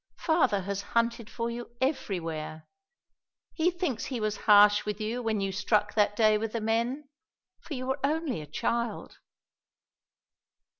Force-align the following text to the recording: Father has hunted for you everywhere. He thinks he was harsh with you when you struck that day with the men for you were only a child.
Father 0.17 0.61
has 0.61 0.81
hunted 0.81 1.29
for 1.29 1.51
you 1.51 1.75
everywhere. 1.79 2.67
He 3.53 3.69
thinks 3.69 4.05
he 4.05 4.19
was 4.19 4.35
harsh 4.49 4.83
with 4.83 4.99
you 4.99 5.21
when 5.21 5.41
you 5.41 5.51
struck 5.51 5.93
that 5.93 6.15
day 6.15 6.39
with 6.39 6.53
the 6.53 6.59
men 6.59 7.07
for 7.59 7.75
you 7.75 7.85
were 7.85 7.99
only 8.03 8.41
a 8.41 8.47
child. 8.47 9.19